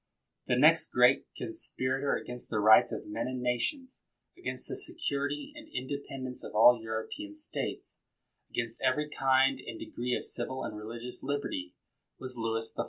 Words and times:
The 0.47 0.57
next 0.57 0.91
great 0.91 1.25
conspirator 1.37 2.15
against 2.15 2.49
the 2.49 2.59
rights 2.59 2.91
of 2.91 3.05
men 3.07 3.27
and 3.27 3.37
of 3.37 3.43
nations, 3.43 4.01
against 4.37 4.67
the 4.67 4.75
security 4.75 5.53
and 5.55 5.67
independence 5.73 6.43
of 6.43 6.53
all 6.55 6.79
European 6.81 7.35
states, 7.35 7.99
against 8.49 8.81
every 8.83 9.09
kind 9.09 9.59
and 9.65 9.79
degree 9.79 10.15
of 10.15 10.25
civil 10.25 10.63
and 10.63 10.75
religious 10.75 11.21
liberty, 11.23 11.75
was 12.19 12.35
Louis 12.37 12.73
XIY. 12.77 12.79